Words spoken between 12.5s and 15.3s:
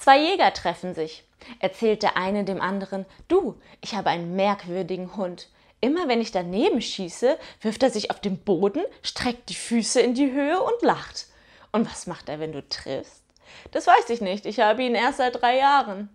du triffst? Das weiß ich nicht, ich habe ihn erst